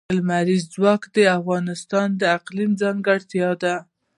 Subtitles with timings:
[0.17, 3.75] لمریز ځواک د افغانستان د اقلیم ځانګړتیا ده.